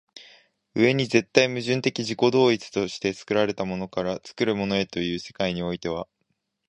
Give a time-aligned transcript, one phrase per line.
[0.73, 6.07] 上に絶対矛盾的自己同一として作られたものから作るものへという世界においては